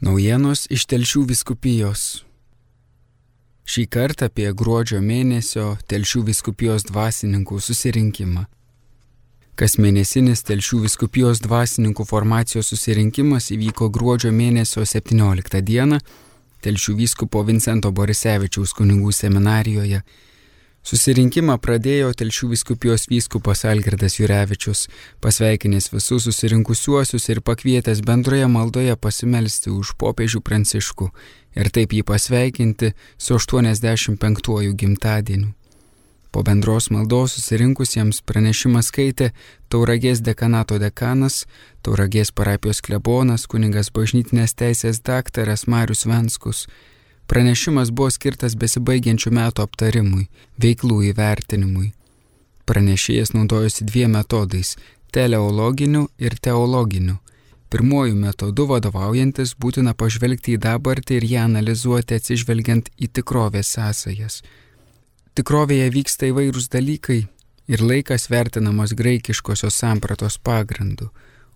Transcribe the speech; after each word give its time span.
Naujienos 0.00 0.62
iš 0.72 0.86
Telšių 0.88 1.26
viskupijos. 1.28 2.02
Šį 3.68 3.82
kartą 3.92 4.30
apie 4.30 4.46
gruodžio 4.56 5.02
mėnesio 5.04 5.74
Telšių 5.92 6.22
viskupijos 6.30 6.86
dvasininkų 6.88 7.58
susirinkimą. 7.60 8.46
Kas 9.60 9.76
mėnesinis 9.76 10.40
Telšių 10.48 10.80
viskupijos 10.86 11.42
dvasininkų 11.44 12.06
formacijos 12.08 12.72
susirinkimas 12.72 13.50
įvyko 13.52 13.90
gruodžio 13.92 14.32
mėnesio 14.32 14.86
17 14.88 15.60
dieną 15.68 16.00
Telšių 16.64 16.96
vyskupo 17.02 17.44
Vincento 17.44 17.92
Borisevičiaus 17.92 18.72
kunigų 18.80 19.12
seminarijoje 19.12 20.00
Susirinkimą 20.80 21.58
pradėjo 21.60 22.14
Telšių 22.16 22.48
viskupijos 22.54 23.04
vyskupas 23.10 23.66
Algirdas 23.68 24.16
Jurevičius, 24.16 24.86
pasveikinęs 25.20 25.90
visus 25.92 26.24
susirinkusiuosius 26.24 27.28
ir 27.28 27.42
pakvietęs 27.44 28.00
bendroje 28.06 28.48
maldoje 28.48 28.96
pasimelsti 28.96 29.70
už 29.70 29.92
popiežių 30.00 30.40
pranciškų 30.40 31.10
ir 31.60 31.70
taip 31.76 31.92
jį 31.92 32.02
pasveikinti 32.08 32.94
su 33.18 33.36
85-ųjų 33.36 34.76
gimtadieniu. 34.80 35.52
Po 36.30 36.44
bendros 36.46 36.86
maldos 36.94 37.34
susirinkusiems 37.34 38.20
pranešimą 38.22 38.84
skaitė 38.86 39.32
Tauragės 39.68 40.22
dekanato 40.22 40.78
dekanas, 40.78 41.42
Tauragės 41.82 42.30
parapijos 42.30 42.80
klebonas, 42.86 43.48
kuningas 43.50 43.90
bažnytinės 43.90 44.54
teisės 44.54 45.02
daktaras 45.02 45.66
Marius 45.66 46.06
Venskus 46.06 46.68
Pranešimas 47.30 47.92
buvo 47.94 48.10
skirtas 48.10 48.56
besibaigiančių 48.58 49.30
metų 49.30 49.62
aptarimui, 49.62 50.24
veiklų 50.58 50.96
įvertinimui. 51.12 51.92
Pranešėjas 52.66 53.30
naudojosi 53.36 53.86
dviem 53.86 54.16
metodais- 54.18 54.72
teleologiniu 55.14 56.08
ir 56.18 56.34
teologiniu. 56.46 57.20
Pirmuoju 57.70 58.16
metodu 58.16 58.66
vadovaujantis 58.66 59.54
būtina 59.54 59.94
pažvelgti 59.94 60.56
į 60.56 60.62
dabartį 60.66 61.20
ir 61.20 61.24
ją 61.34 61.44
analizuoti 61.44 62.18
atsižvelgiant 62.18 62.90
į 62.98 63.06
tikrovės 63.14 63.70
sąsajas. 63.76 64.42
Tikrovėje 65.36 65.88
vyksta 65.98 66.26
įvairūs 66.32 66.68
dalykai 66.68 67.28
ir 67.68 67.78
laikas 67.78 68.26
vertinamas 68.28 68.90
graikiškosios 68.90 69.74
sampratos 69.74 70.36
pagrindu, 70.38 71.10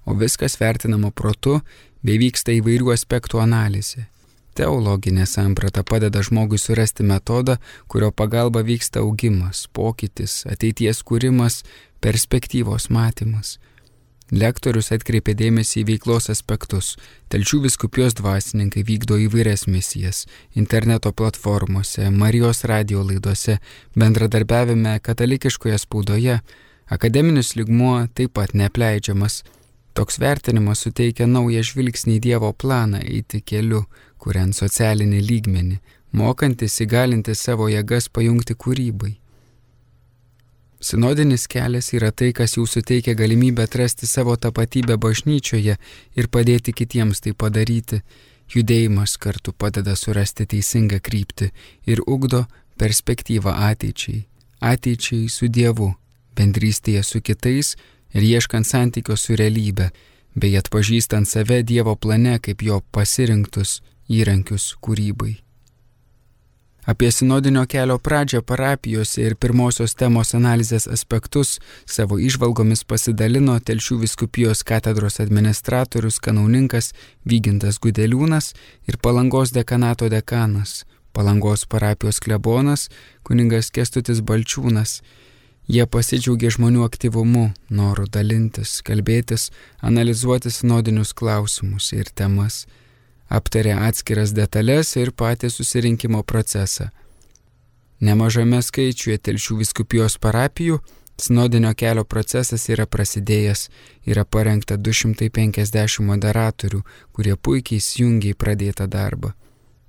o 0.06 0.14
viskas 0.14 0.56
vertinama 0.60 1.10
protu 1.10 1.60
bei 2.04 2.18
vyksta 2.18 2.52
įvairių 2.60 2.94
aspektų 2.94 3.42
analizė. 3.42 4.13
Teologinė 4.54 5.26
samprata 5.26 5.82
padeda 5.82 6.22
žmogui 6.22 6.60
surasti 6.62 7.02
metodą, 7.02 7.56
kurio 7.90 8.12
pagalba 8.14 8.62
vyksta 8.62 9.02
augimas, 9.02 9.66
pokytis, 9.74 10.44
ateities 10.46 11.02
kūrimas, 11.02 11.62
perspektyvos 12.04 12.86
matymas. 12.94 13.58
Lektorius 14.32 14.88
atkreipė 14.94 15.34
dėmesį 15.36 15.82
į 15.82 15.84
veiklos 15.90 16.30
aspektus. 16.32 16.94
Telčių 17.28 17.60
viskupijos 17.66 18.14
dvasininkai 18.16 18.84
vykdo 18.86 19.18
įvairias 19.26 19.66
misijas- 19.68 20.24
interneto 20.62 21.12
platformose, 21.12 22.10
Marijos 22.10 22.64
radio 22.64 23.02
laidose, 23.02 23.58
bendradarbiavime 23.94 25.00
katalikiškoje 25.00 25.78
spaudoje. 25.78 26.40
Akademinis 26.88 27.54
ligmuo 27.56 28.08
taip 28.14 28.32
pat 28.32 28.54
nepleidžiamas. 28.54 29.42
Toks 29.94 30.18
vertinimas 30.18 30.80
suteikia 30.82 31.26
naują 31.26 31.62
žvilgsnį 31.62 32.16
į 32.16 32.20
Dievo 32.20 32.52
planą 32.52 32.98
eiti 33.04 33.40
keliu, 33.40 33.84
kuriant 34.24 34.56
socialinį 34.56 35.20
lygmenį, 35.28 35.76
mokantis 36.16 36.80
įgalinti 36.84 37.34
savo 37.36 37.68
jėgas 37.68 38.08
pajungti 38.08 38.56
kūrybai. 38.56 39.12
Sinodinis 40.84 41.46
kelias 41.48 41.92
yra 41.96 42.10
tai, 42.12 42.32
kas 42.36 42.56
jau 42.58 42.66
suteikia 42.68 43.14
galimybę 43.16 43.64
atrasti 43.64 44.06
savo 44.06 44.34
tapatybę 44.36 44.98
bažnyčioje 45.00 45.76
ir 46.20 46.28
padėti 46.28 46.74
kitiems 46.76 47.24
tai 47.24 47.32
padaryti. 47.32 48.02
Judėjimas 48.52 49.14
kartu 49.16 49.54
padeda 49.56 49.94
surasti 49.96 50.44
teisingą 50.44 50.98
kryptį 51.00 51.48
ir 51.88 52.02
ugdo 52.04 52.42
perspektyvą 52.76 53.54
ateičiai. 53.70 54.26
Ateičiai 54.60 55.30
su 55.32 55.48
Dievu, 55.48 55.88
bendrystėje 56.36 57.02
su 57.02 57.22
kitais 57.24 57.72
ir 58.12 58.28
ieškant 58.28 58.68
santykio 58.68 59.16
su 59.16 59.38
realybė, 59.40 59.88
bei 60.36 60.52
atpažįstant 60.60 61.30
save 61.30 61.62
Dievo 61.64 61.96
plane 61.96 62.36
kaip 62.44 62.62
jo 62.62 62.82
pasirinktus 62.92 63.80
įrankius 64.08 64.74
kūrybai. 64.80 65.44
Apie 66.84 67.10
sinodinio 67.12 67.64
kelio 67.66 67.96
pradžią 67.98 68.42
parapijose 68.42 69.22
ir 69.24 69.34
pirmosios 69.40 69.94
temos 69.96 70.34
analizės 70.36 70.84
aspektus 70.96 71.54
savo 71.88 72.18
išvalgomis 72.20 72.84
pasidalino 72.84 73.54
Telšių 73.56 73.96
viskupijos 74.02 74.60
katedros 74.68 75.16
administratorius 75.24 76.20
kanauninkas 76.20 76.92
Vygintas 77.24 77.80
Gudeliūnas 77.80 78.52
ir 78.84 79.00
Palangos 79.00 79.54
dekanato 79.56 80.10
dekanas, 80.12 80.84
Palangos 81.16 81.64
parapijos 81.64 82.20
klebonas 82.20 82.90
kuningas 83.24 83.72
Kestutis 83.72 84.20
Balčiūnas. 84.20 85.00
Jie 85.64 85.88
pasidžiaugė 85.88 86.50
žmonių 86.52 86.84
aktyvumu, 86.84 87.54
noru 87.70 88.04
dalintis, 88.04 88.82
kalbėtis, 88.84 89.48
analizuoti 89.80 90.52
sinodinius 90.52 91.16
klausimus 91.16 91.94
ir 91.96 92.12
temas 92.12 92.66
aptarė 93.38 93.74
atskiras 93.88 94.34
detalės 94.36 94.96
ir 94.96 95.12
patį 95.12 95.50
susirinkimo 95.50 96.22
procesą. 96.22 96.90
Nemažame 98.04 98.60
skaičiuje 98.62 99.18
telšių 99.28 99.62
viskupijos 99.62 100.18
parapijų 100.20 100.80
sinodinio 101.16 101.74
kelio 101.74 102.04
procesas 102.04 102.68
yra 102.68 102.86
prasidėjęs, 102.86 103.68
yra 104.06 104.24
parengta 104.24 104.76
250 104.76 106.02
moderatorių, 106.08 106.82
kurie 107.12 107.36
puikiai 107.36 107.78
įsijungia 107.78 108.34
į 108.34 108.38
pradėtą 108.38 108.88
darbą. 108.90 109.32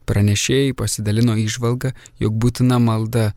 Pranešėjai 0.06 0.76
pasidalino 0.78 1.34
išvalgą, 1.42 1.92
jog 2.22 2.38
būtina 2.38 2.78
malda 2.80 3.32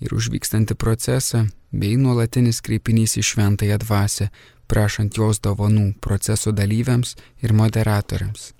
ir 0.00 0.16
užvykstanti 0.16 0.74
procesą 0.74 1.44
bei 1.70 1.98
nuolatinis 2.00 2.62
kreipinys 2.64 3.18
į 3.20 3.26
šventąją 3.28 3.78
dvasę, 3.84 4.30
prašant 4.66 5.20
jos 5.20 5.40
dovanų 5.44 5.92
proceso 6.00 6.52
dalyviams 6.52 7.16
ir 7.44 7.52
moderatoriams. 7.52 8.54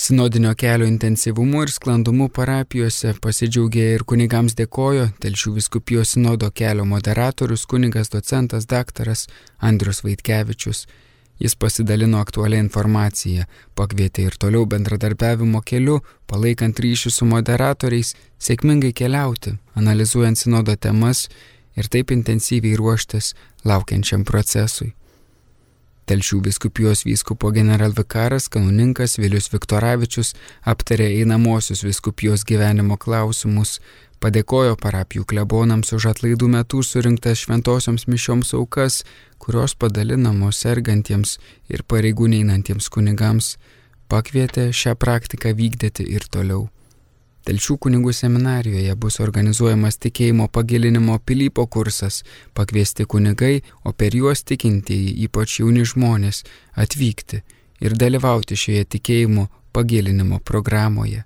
Sinodinio 0.00 0.54
kelio 0.54 0.86
intensyvumu 0.86 1.64
ir 1.64 1.70
sklandumu 1.74 2.28
parapijose 2.30 3.16
pasidžiaugė 3.24 3.86
ir 3.96 4.04
kunigams 4.06 4.54
dėkojo 4.60 5.08
Telšių 5.24 5.54
viskupijos 5.56 6.12
sinodo 6.14 6.52
kelio 6.60 6.84
moderatorius 6.86 7.64
kunigas 7.66 8.12
docentas 8.12 8.68
daktaras 8.70 9.24
Andrius 9.58 10.04
Vaitkevičius. 10.06 10.84
Jis 11.42 11.58
pasidalino 11.58 12.20
aktualią 12.22 12.60
informaciją, 12.62 13.48
pakvietė 13.74 14.28
ir 14.28 14.38
toliau 14.38 14.70
bendradarbiavimo 14.70 15.64
keliu, 15.66 15.98
palaikant 16.30 16.78
ryšių 16.78 17.12
su 17.16 17.26
moderatoriais, 17.32 18.14
sėkmingai 18.38 18.92
keliauti, 19.02 19.56
analizuojant 19.74 20.38
sinodo 20.38 20.78
temas 20.78 21.26
ir 21.74 21.90
taip 21.90 22.14
intensyviai 22.14 22.78
ruoštis 22.78 23.34
laukiančiam 23.66 24.22
procesui. 24.22 24.92
Telšių 26.08 26.38
viskupijos 26.46 27.02
vyskupo 27.04 27.50
generalvikaras 27.52 28.46
kanauninkas 28.48 29.18
Vilius 29.20 29.50
Viktoravičius 29.52 30.30
aptarė 30.72 31.08
einamosius 31.18 31.82
viskupijos 31.84 32.46
gyvenimo 32.48 32.96
klausimus, 32.96 33.74
padėkojo 34.24 34.78
parapijų 34.80 35.26
klebonams 35.28 35.92
už 35.98 36.06
atlaidų 36.14 36.48
metų 36.54 36.80
surinktas 36.80 37.42
šventosioms 37.44 38.08
mišioms 38.08 38.54
aukas, 38.56 39.02
kurios 39.36 39.76
padalinamos 39.76 40.62
sergantiems 40.64 41.36
ir 41.68 41.84
pareigų 41.84 42.32
neinantiems 42.32 42.88
kunigams, 42.88 43.58
pakvietė 44.08 44.70
šią 44.72 44.96
praktiką 44.96 45.52
vykdyti 45.60 46.08
ir 46.08 46.24
toliau. 46.32 46.70
Telšių 47.48 47.78
kunigų 47.80 48.12
seminarijoje 48.12 48.92
bus 49.00 49.14
organizuojamas 49.24 49.96
tikėjimo 50.04 50.50
pagilinimo 50.52 51.14
Pilypo 51.24 51.64
kursas, 51.64 52.18
pakviesti 52.52 53.06
kunigai, 53.08 53.62
o 53.88 53.94
per 53.96 54.12
juos 54.12 54.44
tikintieji, 54.44 55.14
ypač 55.24 55.54
jauni 55.62 55.86
žmonės, 55.88 56.42
atvykti 56.76 57.40
ir 57.80 57.96
dalyvauti 57.96 58.58
šioje 58.58 58.84
tikėjimo 58.96 59.46
pagilinimo 59.72 60.42
programoje. 60.44 61.22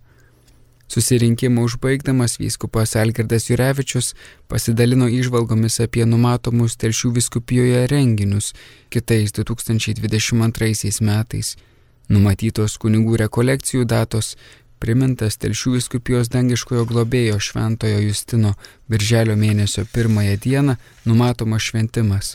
Susirinkimą 0.92 1.66
užbaigdamas 1.66 2.38
vyskupas 2.38 2.94
Algirdas 3.02 3.48
Jurevičius 3.50 4.12
pasidalino 4.46 5.10
išvalgomis 5.10 5.80
apie 5.82 6.06
numatomus 6.06 6.78
Telšių 6.78 7.14
viskupijoje 7.18 7.86
renginius 7.90 8.52
kitais 8.94 9.34
2022 9.42 11.02
metais. 11.02 11.56
Numatytos 12.12 12.76
kunigų 12.82 13.16
rekolekcijų 13.24 13.86
datos 13.88 14.34
primintas 14.82 15.38
Telšių 15.38 15.76
viskupijos 15.76 16.30
dangiškojo 16.32 16.82
globėjo 16.90 17.38
Šventojo 17.38 18.00
Justino 18.02 18.56
birželio 18.90 19.36
mėnesio 19.38 19.84
pirmąją 19.94 20.34
dieną 20.42 20.74
numatomas 21.06 21.68
šventimas. 21.68 22.32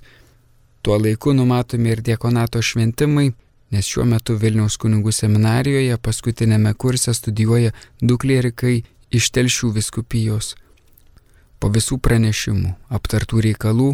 Tuo 0.82 0.96
laiku 1.04 1.34
numatomi 1.36 1.92
ir 1.92 2.02
diekonato 2.10 2.62
šventimai, 2.64 3.34
nes 3.72 3.90
šiuo 3.92 4.06
metu 4.08 4.38
Vilniaus 4.40 4.78
kunigų 4.80 5.12
seminarijoje 5.12 5.98
paskutinėme 6.00 6.72
kurse 6.80 7.12
studijuoja 7.20 7.74
du 8.00 8.16
klierikai 8.16 8.78
iš 9.12 9.32
Telšių 9.36 9.74
viskupijos. 9.80 10.54
Po 11.60 11.68
visų 11.74 12.00
pranešimų, 12.00 12.72
aptartų 12.96 13.44
reikalų, 13.50 13.90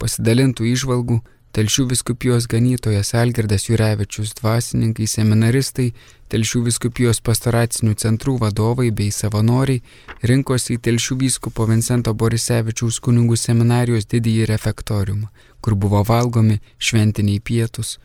pasidalintų 0.00 0.70
išvalgų, 0.72 1.20
Telšių 1.56 1.86
viskupijos 1.88 2.44
ganytojas 2.46 3.14
Algirdas 3.16 3.64
Jurevičius, 3.70 4.34
dvasininkai, 4.36 5.06
seminaristai, 5.08 5.92
Telšių 6.28 6.60
viskupijos 6.66 7.22
pastoracinių 7.24 7.94
centrų 7.96 8.34
vadovai 8.42 8.90
bei 8.92 9.08
savanoriai 9.08 9.80
rinkosi 10.28 10.76
į 10.76 10.82
Telšių 10.84 11.16
vyskupo 11.22 11.64
Vincento 11.70 12.12
Borisevičiaus 12.12 13.00
kunigų 13.00 13.38
seminarijos 13.40 14.04
didįjį 14.12 14.44
refektoriumą, 14.50 15.30
kur 15.64 15.74
buvo 15.74 16.02
valgomi 16.04 16.60
šventiniai 16.76 17.40
pietus. 17.40 17.96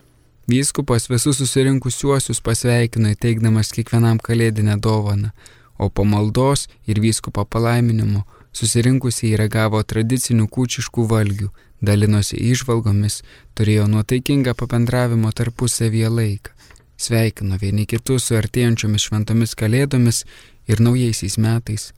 Vyskupas 0.48 1.10
visus 1.12 1.36
susirinkusiuosius 1.40 2.40
pasveikino 2.44 3.12
įteikdamas 3.12 3.72
kiekvienam 3.76 4.18
kalėdinę 4.24 4.78
dovaną, 4.80 5.34
o 5.76 5.90
po 5.90 6.08
maldos 6.08 6.64
ir 6.88 7.00
vyskupo 7.04 7.44
palaiminimo 7.44 8.24
susirinkusiai 8.56 9.36
reagavo 9.40 9.82
tradicinių 9.82 10.48
kūčiškų 10.48 11.06
valgių, 11.10 11.48
dalinosi 11.82 12.36
išvalgomis, 12.52 13.22
turėjo 13.56 13.86
nuotaikingą 13.90 14.54
papendravimo 14.58 15.32
tarpusavyje 15.32 16.08
laiką, 16.08 16.54
sveikino 16.96 17.58
vieni 17.60 17.86
kitus 17.86 18.28
su 18.28 18.38
artėjančiomis 18.38 19.08
šventomis 19.08 19.54
kalėdomis 19.58 20.24
ir 20.70 20.80
naujaisiais 20.80 21.38
metais. 21.38 21.92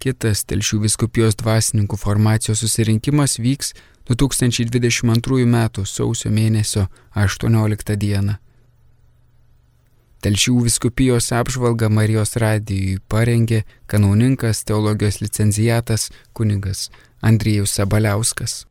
Kitas 0.00 0.44
Telšių 0.44 0.82
viskupijos 0.84 1.38
dvasininkų 1.40 1.96
formacijos 1.96 2.60
susirinkimas 2.60 3.38
vyks 3.40 3.72
2022 4.10 5.46
m. 5.46 5.56
sausio 5.84 6.30
mėnesio 6.30 6.86
18 7.14 7.96
d. 7.96 8.36
Telšių 10.26 10.56
viskupijos 10.64 11.28
apžvalgą 11.30 11.86
Marijos 11.86 12.32
radijui 12.42 12.96
parengė 13.12 13.60
kanauninkas 13.86 14.64
teologijos 14.66 15.20
licencijatas 15.20 16.08
kunigas 16.34 16.88
Andrijus 17.22 17.76
Sabaliauskas. 17.78 18.64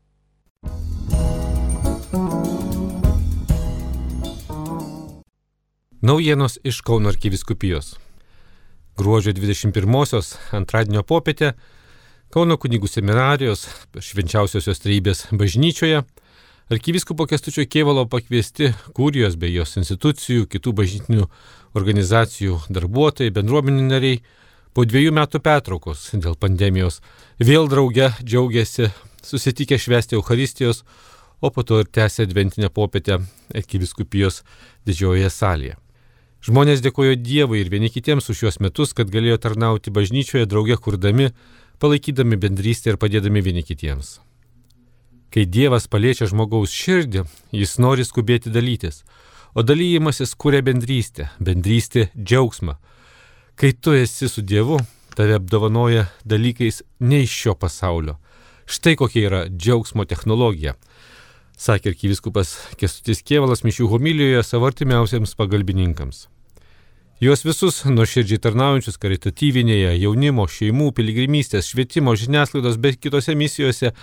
Naujienos 6.03 6.59
iš 6.67 6.81
Kauno 6.83 7.13
arkiviskupijos. 7.13 7.93
Gruodžio 8.99 9.31
21-osios 9.39 10.35
antradienio 10.51 11.07
popietę 11.07 11.53
Kauno 12.35 12.59
kunigų 12.59 12.91
seminarijos 12.91 13.63
švenčiausiosios 13.95 14.83
trybės 14.83 15.23
bažnyčioje 15.31 16.03
arkiviskupo 16.69 17.25
Kestučio 17.25 17.65
Kievalo 17.65 18.05
pakviesti 18.09 18.71
kurijos 18.93 19.35
bei 19.37 19.53
jos 19.53 19.77
institucijų, 19.77 20.47
kitų 20.49 20.73
bažnytinių 20.79 21.27
organizacijų 21.77 22.57
darbuotojai, 22.73 23.33
bendruomenių 23.35 23.85
nariai 23.85 24.21
po 24.73 24.85
dviejų 24.85 25.13
metų 25.13 25.41
pertraukos 25.45 26.09
dėl 26.13 26.37
pandemijos 26.39 27.01
vėl 27.39 27.69
drauge 27.69 28.09
džiaugiasi 28.23 28.89
susitikę 29.25 29.77
švęsti 29.77 30.17
Euharistijos, 30.17 30.83
o 31.41 31.51
po 31.51 31.63
to 31.63 31.83
ir 31.83 31.89
tęsė 31.91 32.25
adventinę 32.25 32.69
popietę 32.73 33.19
Ekiviskupijos 33.53 34.41
didžiojoje 34.87 35.29
salėje. 35.29 35.77
Žmonės 36.45 36.81
dėkojo 36.81 37.15
Dievui 37.17 37.61
ir 37.61 37.69
vieni 37.73 37.89
kitiems 37.89 38.29
už 38.29 38.41
šios 38.41 38.59
metus, 38.61 38.93
kad 38.93 39.09
galėjo 39.09 39.37
tarnauti 39.41 39.93
bažnyčioje 39.93 40.45
drauge 40.45 40.77
kurdami, 40.77 41.31
palaikydami 41.81 42.37
bendrystę 42.37 42.93
ir 42.93 43.01
padėdami 43.01 43.41
vieni 43.41 43.65
kitiems. 43.65 44.19
Kai 45.33 45.45
Dievas 45.45 45.87
paliečia 45.91 46.27
žmogaus 46.31 46.73
širdį, 46.73 47.25
jis 47.55 47.77
nori 47.79 48.05
skubėti 48.07 48.51
dalytis, 48.53 49.03
o 49.55 49.63
dalyjimasis 49.63 50.35
kuria 50.35 50.61
bendrystę, 50.65 51.29
bendrystė 51.39 52.09
džiaugsmą. 52.15 52.77
Kai 53.55 53.71
tu 53.73 53.95
esi 53.95 54.29
su 54.31 54.43
Dievu, 54.43 54.79
tave 55.15 55.39
apdovanoja 55.39 56.09
dalykais 56.27 56.83
ne 56.99 57.23
iš 57.23 57.35
šio 57.41 57.55
pasaulio, 57.59 58.17
Štai 58.65 58.95
kokia 58.97 59.27
yra 59.27 59.39
džiaugsmo 59.45 60.07
technologija, 60.09 60.73
sakė 61.61 61.91
arkiviskupas 61.93 62.55
Kestutis 62.81 63.21
Kievalas 63.21 63.61
mišių 63.61 63.91
homilijoje 63.91 64.41
savo 64.41 64.65
artimiausiems 64.71 65.35
pagalbininkams. 65.37 66.25
Juos 67.23 67.45
visus 67.47 67.77
nuoširdžiai 67.87 68.41
tarnaujančius 68.43 68.97
karitatyvinėje, 68.99 69.93
jaunimo, 70.01 70.43
šeimų, 70.51 70.89
piligrimystės, 70.97 71.69
švietimo, 71.71 72.11
žiniasklaidos 72.19 72.75
bei 72.75 72.97
kitose 72.99 73.37
misijose 73.39 73.93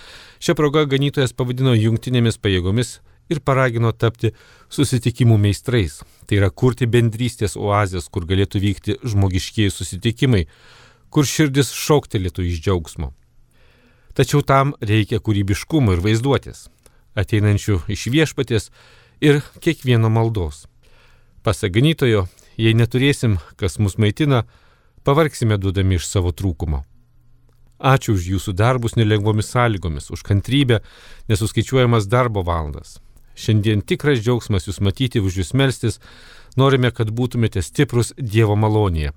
šią 0.41 0.55
progą 0.57 0.87
ganytojas 0.89 1.35
pavadino 1.37 1.75
jungtinėmis 1.77 2.41
pajėgomis 2.41 2.95
ir 3.29 3.43
paragino 3.45 3.93
tapti 3.93 4.33
susitikimų 4.73 5.37
meistrais. 5.45 5.99
Tai 6.25 6.41
yra 6.41 6.49
kurti 6.49 6.89
bendrystės 6.89 7.53
oazės, 7.53 8.09
kur 8.09 8.25
galėtų 8.25 8.65
vykti 8.65 8.97
žmogiškieji 9.05 9.77
susitikimai, 9.77 10.47
kur 11.13 11.29
širdis 11.29 11.69
šoktelėtų 11.69 12.49
iš 12.49 12.65
džiaugsmo. 12.65 13.13
Tačiau 14.17 14.41
tam 14.41 14.73
reikia 14.81 15.21
kūrybiškumo 15.21 15.93
ir 15.93 16.01
vaizduotės, 16.01 16.65
ateinančių 17.13 17.83
iš 17.93 18.09
viešpatės 18.09 18.71
ir 19.21 19.43
kiekvieno 19.61 20.09
maldos. 20.09 20.65
Pasaganytojo, 21.45 22.25
jei 22.57 22.73
neturėsim, 22.77 23.37
kas 23.57 23.79
mus 23.79 23.97
maitina, 23.97 24.43
pavargsime 25.03 25.57
duodami 25.57 25.99
iš 25.99 26.07
savo 26.09 26.31
trūkumo. 26.31 26.83
Ačiū 27.83 28.15
už 28.15 28.27
jūsų 28.35 28.53
darbus 28.55 28.95
nelengvomis 28.95 29.49
sąlygomis, 29.51 30.07
už 30.13 30.23
kantrybę, 30.23 30.79
nesuskaičiuojamas 31.27 32.07
darbo 32.07 32.43
valandas. 32.47 32.99
Šiandien 33.35 33.81
tikras 33.81 34.21
džiaugsmas 34.21 34.69
jūs 34.69 34.79
matyti, 34.79 35.19
už 35.19 35.41
jūs 35.41 35.53
melstis, 35.57 35.99
norime, 36.55 36.93
kad 36.95 37.11
būtumėte 37.11 37.65
stiprus 37.65 38.13
Dievo 38.17 38.55
malonėje, 38.55 39.11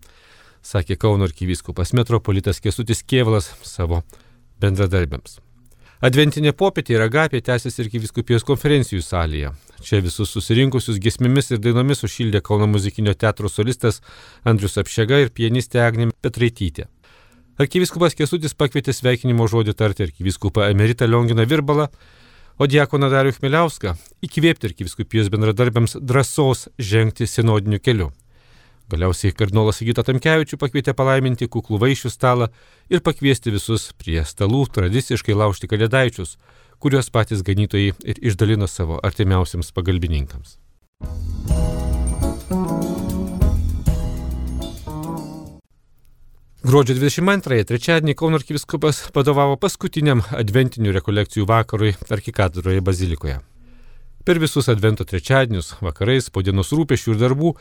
sakė 0.67 0.97
Kauno 0.99 1.29
arkivyskupas 1.29 1.95
metropolitas 1.95 2.63
Kesutis 2.65 3.05
Kievalas 3.07 3.53
savo 3.63 4.03
bendradarbiams. 4.59 5.46
Adventinė 6.05 6.53
popietė 6.53 6.93
ir 6.93 7.03
agapė 7.07 7.41
tęsiasi 7.41 7.81
ir 7.83 7.89
kiviskupijos 7.95 8.45
konferencijų 8.45 9.01
salėje. 9.01 9.53
Čia 9.81 10.03
visus 10.05 10.29
susirinkusius 10.35 10.99
gesmėmis 11.01 11.49
ir 11.55 11.63
dainomis 11.65 12.05
užšildė 12.05 12.43
Kauno 12.45 12.69
muzikinio 12.69 13.15
teatro 13.17 13.49
solistas 13.49 14.03
Andrius 14.45 14.77
Apšega 14.77 15.23
ir 15.25 15.33
pianistė 15.33 15.81
Agnė 15.87 16.11
Petraitytė. 16.21 16.91
Arkiviskupas 17.57 18.13
Kesutis 18.13 18.53
pakvietė 18.53 18.93
sveikinimo 18.93 19.49
žodį 19.49 19.73
tarti 19.73 20.05
arkiviskupą 20.05 20.69
emeritą 20.69 21.09
Lionginą 21.09 21.49
Virbalą, 21.49 21.89
o 22.61 22.69
diakoną 22.69 23.09
Darių 23.13 23.33
Chmeliauską 23.39 23.97
įkvėpti 24.29 24.69
arkiviskupijos 24.69 25.33
bendradarbiams 25.33 25.97
drąsos 25.97 26.69
žengti 26.77 27.25
sinodiniu 27.25 27.81
keliu. 27.81 28.13
Galiausiai 28.87 29.35
kardinolas 29.35 29.81
Sigita 29.81 30.05
Tamkevičių 30.07 30.61
pakvietė 30.63 30.93
palaiminti 30.95 31.49
kuklų 31.51 31.81
vaišių 31.83 32.11
stalą 32.13 32.47
ir 32.87 33.01
pakviesti 33.03 33.51
visus 33.51 33.89
prie 33.99 34.21
stalų 34.23 34.61
tradiciškai 34.77 35.35
laužti 35.35 35.67
kalėdaičius, 35.73 36.37
kuriuos 36.79 37.11
patys 37.11 37.43
ganytojai 37.43 37.97
ir 38.07 38.21
išdalino 38.23 38.69
savo 38.71 39.01
artimiausiams 39.03 39.73
pagalbininkams. 39.75 40.61
Gruodžio 46.67 46.97
22-ąją 46.99 47.67
trečiadienį 47.67 48.15
Kauno 48.19 48.39
arkiviskupas 48.39 49.03
vadovavo 49.15 49.59
paskutiniam 49.59 50.23
adventinių 50.35 50.95
rekolekcijų 50.95 51.47
vakarui 51.47 51.93
arkikatedroje 52.07 52.87
bazilikoje. 52.87 53.37
Per 54.27 54.41
visus 54.43 54.67
advento 54.71 55.07
trečiadienius 55.07 55.77
vakarais 55.83 56.27
po 56.31 56.43
dienos 56.43 56.73
rūpešių 56.75 57.13
ir 57.13 57.21
darbų 57.21 57.53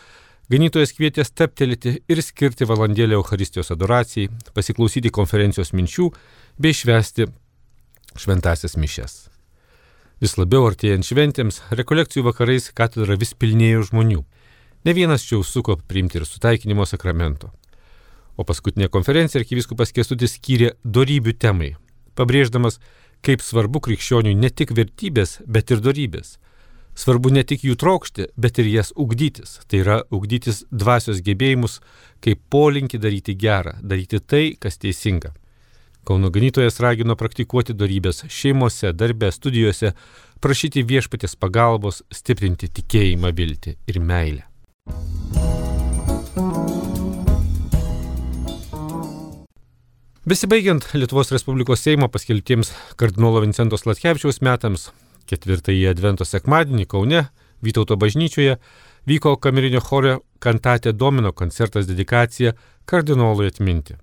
Ganytojas 0.45 0.91
kvietė 0.93 1.23
steptelėti 1.25 1.95
ir 2.05 2.19
skirti 2.21 2.67
valandėlę 2.69 3.17
Euharistijos 3.17 3.71
adoracijai, 3.73 4.29
pasiklausyti 4.53 5.09
konferencijos 5.09 5.73
minčių 5.73 6.11
bei 6.61 6.75
švesti 6.77 7.25
šventasias 8.13 8.77
mišes. 8.77 9.15
Vis 10.21 10.37
labiau 10.37 10.67
artėjant 10.69 11.07
šventėms, 11.07 11.63
rekolekcijų 11.73 12.27
vakarais 12.29 12.69
katedra 12.77 13.17
vis 13.17 13.33
pilnėjo 13.33 13.87
žmonių. 13.89 14.21
Ne 14.85 14.93
vienas 14.93 15.25
čia 15.25 15.39
užsuko 15.41 15.79
priimti 15.81 16.21
ir 16.21 16.29
sutaikinimo 16.29 16.85
sakramento. 16.85 17.49
O 18.37 18.45
paskutinė 18.45 18.91
konferencija 18.93 19.41
arkiviskupas 19.41 19.95
Kestutis 19.97 20.37
skyrė 20.37 20.75
darybių 20.85 21.33
temai, 21.41 21.73
pabrėždamas, 22.13 22.77
kaip 23.25 23.41
svarbu 23.41 23.81
krikščioniui 23.81 24.37
ne 24.37 24.53
tik 24.53 24.77
vertybės, 24.77 25.39
bet 25.49 25.73
ir 25.73 25.81
darybės 25.81 26.37
Svarbu 26.95 27.33
ne 27.35 27.43
tik 27.43 27.65
jų 27.67 27.75
trokšti, 27.75 28.29
bet 28.39 28.59
ir 28.61 28.69
jas 28.71 28.93
ugdytis. 28.95 29.57
Tai 29.67 29.79
yra 29.83 29.97
ugdytis 30.15 30.63
dvasios 30.71 31.19
gebėjimus, 31.25 31.81
kaip 32.23 32.39
polinkį 32.49 33.01
daryti 33.03 33.35
gerą, 33.35 33.75
daryti 33.83 34.21
tai, 34.23 34.45
kas 34.55 34.79
teisinga. 34.79 35.33
Kauno 36.07 36.29
ganytojas 36.31 36.79
ragino 36.79 37.17
praktikuoti 37.19 37.75
darybės 37.75 38.23
šeimose, 38.31 38.93
darbe, 38.93 39.31
studijose, 39.33 39.91
prašyti 40.39 40.85
viešpatės 40.87 41.35
pagalbos, 41.35 42.03
stiprinti 42.13 42.69
tikėjimą, 42.69 43.31
viltį 43.35 43.75
ir 43.91 43.99
meilę. 43.99 44.45
Besibaigiant 50.25 50.87
Lietuvos 50.95 51.29
Respublikos 51.33 51.83
Seimo 51.83 52.07
paskelbtiems 52.09 52.71
kardinolo 52.97 53.43
Vincento 53.43 53.77
Slatkevičiaus 53.77 54.39
metams, 54.45 54.87
Ketvirtąjį 55.29 55.89
Advento 55.89 56.27
sekmadienį 56.27 56.85
Kaune, 56.91 57.25
Vytauto 57.65 57.95
bažnyčioje, 57.97 58.57
vyko 59.09 59.35
kamerinio 59.41 59.81
chorio 59.81 60.19
kantatė 60.43 60.93
Domino 60.93 61.31
koncertas 61.33 61.87
dedikacija 61.89 62.53
kardinolui 62.85 63.49
atminti. 63.49 63.95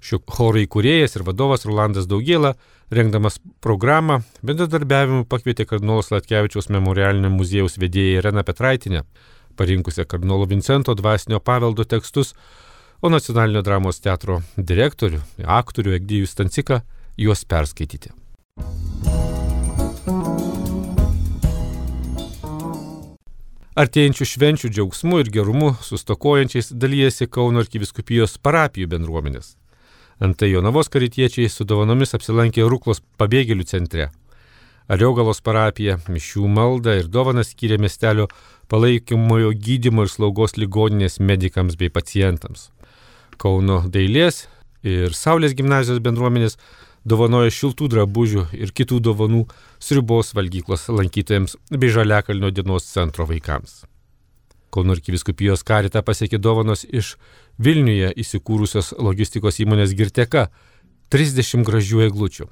Šio 0.00 0.20
choro 0.32 0.60
įkūrėjas 0.62 1.18
ir 1.18 1.24
vadovas 1.26 1.66
Rolandas 1.68 2.06
Daugėla 2.08 2.54
Rengdamas 2.94 3.36
programą, 3.62 4.20
bendradarbiavimu 4.46 5.26
pakvietė 5.30 5.66
kardinolas 5.68 6.08
Latkevičiaus 6.14 6.70
memorialinio 6.72 7.30
muziejaus 7.34 7.76
vedėją 7.78 8.22
Irena 8.22 8.42
Petraitinę, 8.46 9.04
parinkusią 9.60 10.06
kardinolo 10.08 10.48
Vincento 10.50 10.96
dvasinio 10.96 11.42
paveldo 11.44 11.84
tekstus, 11.84 12.32
o 13.02 13.12
nacionalinio 13.12 13.62
dramos 13.66 14.00
teatro 14.00 14.40
direktorių, 14.56 15.20
aktorių 15.60 15.94
Egdijų 16.00 16.32
Stanciką 16.32 16.80
juos 17.20 17.44
perskaityti. 17.44 18.19
Artėjančių 23.80 24.26
švenčių 24.28 24.68
džiaugsmu 24.74 25.22
ir 25.22 25.28
gerumu 25.32 25.70
sustokojančiais 25.80 26.66
dalyjasi 26.82 27.30
Kauno 27.32 27.62
arkiviskupijos 27.62 28.34
parapijų 28.44 28.90
bendruomenės. 28.92 29.54
Antai 30.20 30.50
Jonavos 30.50 30.90
karitiečiai 30.92 31.48
su 31.48 31.64
dovanomis 31.64 32.12
apsilankė 32.18 32.66
Ruklos 32.68 33.00
pabėgėlių 33.16 33.64
centre. 33.70 34.10
Ariogalos 34.90 35.40
parapija 35.40 35.96
mišių 36.12 36.50
maldą 36.58 36.98
ir 36.98 37.08
dovanas 37.08 37.54
skyrė 37.54 37.78
miestelio 37.80 38.26
palaikymojo 38.68 39.54
gydimo 39.56 40.04
ir 40.04 40.12
slaugos 40.12 40.58
ligoninės 40.60 41.16
medikams 41.24 41.80
bei 41.80 41.88
pacientams. 41.88 42.68
Kauno 43.40 43.86
dailės 43.88 44.42
ir 44.84 45.16
Saulės 45.16 45.56
gimnazijos 45.56 46.04
bendruomenės 46.04 46.60
dovanoja 47.04 47.52
šiltų 47.54 47.88
drabužių 47.94 48.46
ir 48.56 48.72
kitų 48.76 49.00
dovanų 49.04 49.44
sriubos 49.82 50.34
valgyklos 50.36 50.88
lankytojams 50.92 51.56
bei 51.70 51.92
Žaliakalnio 51.92 52.50
dienos 52.50 52.88
centro 52.90 53.26
vaikams. 53.28 53.84
Kauno 54.70 54.94
arkiviskupijos 54.94 55.64
karita 55.66 56.02
pasiekė 56.06 56.38
dovanos 56.38 56.84
iš 56.86 57.16
Vilniuje 57.60 58.12
įsikūrusios 58.22 58.94
logistikos 58.96 59.58
įmonės 59.60 59.92
Girteka 59.98 60.46
30 61.12 61.66
gražių 61.66 62.06
eglučių. 62.06 62.46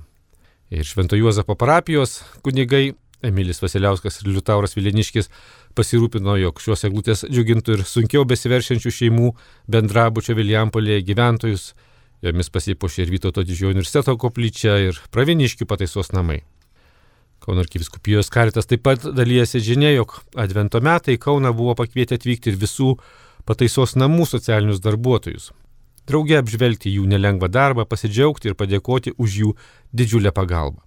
Ir 0.74 0.84
Švento 0.84 1.16
Juozapo 1.16 1.54
parapijos 1.56 2.18
kunigai 2.44 2.90
Emilis 3.22 3.62
Vasiliauskas 3.62 4.20
ir 4.20 4.28
Liutauras 4.30 4.76
Vileniškis 4.76 5.30
pasirūpino, 5.78 6.36
jog 6.38 6.60
šios 6.62 6.84
eglutės 6.86 7.24
džiugintų 7.26 7.78
ir 7.78 7.84
sunkiau 7.86 8.26
besiveršiančių 8.28 8.92
šeimų 8.94 9.32
bendrabučio 9.70 10.36
Viljampolėje 10.38 11.06
gyventojus 11.08 11.72
Jomis 12.22 12.50
pasipuošė 12.50 13.04
ir 13.04 13.12
Vytauto 13.12 13.44
didžiojo 13.46 13.76
universiteto 13.76 14.16
koplyčia 14.18 14.74
ir 14.88 14.96
praviniškių 15.14 15.68
pataisos 15.70 16.10
namai. 16.10 16.40
Kauno 17.38 17.62
arkiviskupijos 17.62 18.32
karitas 18.34 18.66
taip 18.66 18.82
pat 18.82 19.04
dalyjasi 19.14 19.62
žinia, 19.62 19.92
jog 19.94 20.16
advento 20.34 20.80
metai 20.82 21.14
Kauna 21.22 21.52
buvo 21.54 21.76
pakvietę 21.78 22.18
atvykti 22.18 22.50
ir 22.50 22.58
visų 22.58 22.96
pataisos 23.46 23.94
namų 23.94 24.26
socialinius 24.26 24.82
darbuotojus. 24.82 25.52
Drauge 26.08 26.40
apžvelgti 26.40 26.90
jų 26.96 27.06
nelengvą 27.06 27.50
darbą, 27.52 27.86
pasidžiaugti 27.86 28.50
ir 28.50 28.58
padėkoti 28.58 29.14
už 29.14 29.38
jų 29.42 29.54
didžiulę 29.94 30.32
pagalbą. 30.34 30.82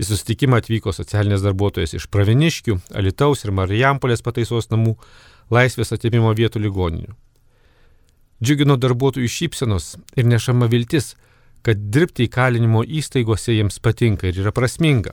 Į 0.00 0.06
susitikimą 0.08 0.62
atvyko 0.62 0.92
socialinės 0.94 1.42
darbuotojas 1.44 1.96
iš 1.98 2.06
Praviniškių, 2.12 2.78
Alitaus 2.96 3.42
ir 3.44 3.52
Marijampolės 3.56 4.22
pataisos 4.24 4.70
namų, 4.70 4.94
laisvės 5.52 5.92
atimimo 5.96 6.32
vietų 6.36 6.62
ligoninių. 6.62 7.12
Džiugino 8.42 8.74
darbuotojų 8.80 9.28
šypsenos 9.30 9.92
ir 10.18 10.26
nešama 10.26 10.66
viltis, 10.72 11.12
kad 11.62 11.78
dirbti 11.94 12.26
įkalinimo 12.26 12.82
įstaigose 12.82 13.54
jiems 13.54 13.78
patinka 13.78 14.26
ir 14.26 14.40
yra 14.42 14.50
prasminga. 14.54 15.12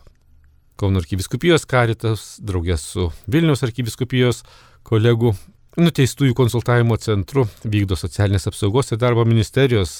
Kauno 0.80 1.02
arkiviskupijos 1.04 1.68
karitas, 1.70 2.40
draugės 2.42 2.88
su 2.96 3.10
Vilniaus 3.30 3.62
arkiviskupijos 3.68 4.42
kolegų 4.88 5.36
nuteistųjų 5.78 6.34
konsultavimo 6.38 6.98
centru 6.98 7.46
vykdo 7.64 8.00
socialinės 8.00 8.50
apsaugos 8.50 8.90
ir 8.90 9.02
darbo 9.02 9.26
ministerijos 9.28 10.00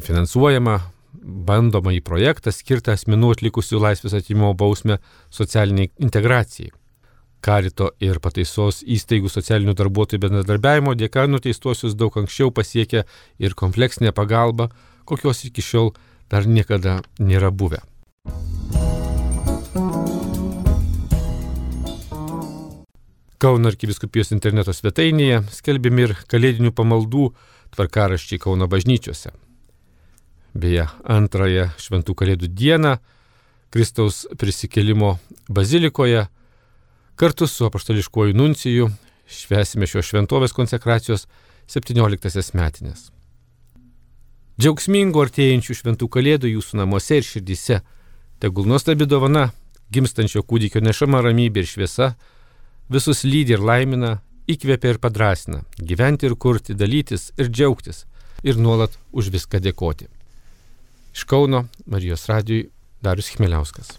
finansuojama 0.00 0.78
bandomą 1.18 1.92
į 1.98 2.02
projektą 2.06 2.52
skirtą 2.54 2.94
asmenų 2.96 3.34
atlikusių 3.36 3.82
laisvės 3.82 4.16
atimimo 4.22 4.54
bausmę 4.56 4.98
socialiniai 5.34 5.90
integracijai. 6.00 6.72
Karito 7.40 7.92
ir 8.02 8.18
pataisos 8.18 8.80
įstaigų 8.82 9.30
socialinių 9.30 9.76
darbuotojų 9.78 10.24
bendradarbiavimo 10.24 10.94
dėka 10.98 11.28
nuteistuosius 11.30 11.94
daug 11.94 12.16
anksčiau 12.18 12.50
pasiekia 12.50 13.04
ir 13.38 13.54
kompleksinė 13.54 14.12
pagalba, 14.12 14.68
kokios 15.06 15.44
iki 15.46 15.62
šiol 15.62 15.92
dar 16.30 16.46
niekada 16.46 16.98
nėra 17.18 17.52
buvę. 17.54 17.80
Kauno 23.38 23.70
arkiviskupijos 23.70 24.32
interneto 24.34 24.74
svetainėje 24.74 25.44
skelbiami 25.54 26.08
ir 26.08 26.14
kalėdinių 26.26 26.72
pamaldų 26.74 27.28
tvarkaraščiai 27.76 28.40
Kauno 28.42 28.66
bažnyčiose. 28.66 29.30
Beje, 30.58 30.88
antrąją 31.06 31.68
šventų 31.78 32.16
kalėdų 32.18 32.50
dieną 32.50 32.96
Kristaus 33.70 34.24
prisikelimo 34.40 35.18
bazilikoje 35.46 36.24
Kartu 37.18 37.48
su 37.50 37.66
apaštališkuoju 37.66 38.34
nuncijų 38.38 38.84
švesime 39.26 39.88
šios 39.90 40.06
šventovės 40.06 40.52
konsekracijos 40.54 41.24
17-asias 41.66 42.52
metinės. 42.54 43.08
Džiaugsmingų 44.58 45.24
artėjančių 45.24 45.76
šventų 45.80 46.08
kalėdų 46.14 46.52
jūsų 46.52 46.78
namuose 46.78 47.18
ir 47.18 47.26
širdyse, 47.26 47.80
tegul 48.38 48.70
nuostabi 48.70 49.10
dovana, 49.10 49.48
gimstančio 49.90 50.44
kūdikio 50.46 50.78
nešama 50.86 51.24
ramybė 51.26 51.66
ir 51.66 51.70
šviesa, 51.74 52.12
visus 52.86 53.26
lydi 53.26 53.58
ir 53.58 53.66
laimina, 53.66 54.20
įkvėpia 54.46 54.94
ir 54.94 55.02
padrasina, 55.02 55.64
gyventi 55.78 56.30
ir 56.30 56.38
kurti, 56.38 56.78
dalytis 56.78 57.32
ir 57.34 57.50
džiaugtis 57.50 58.04
ir 58.46 58.62
nuolat 58.62 58.94
už 59.10 59.34
viską 59.34 59.58
dėkoti. 59.58 60.06
Iš 61.18 61.26
Kauno 61.26 61.66
Marijos 61.86 62.30
radijui 62.30 62.68
Darius 63.02 63.34
Chmeliauskas. 63.34 63.98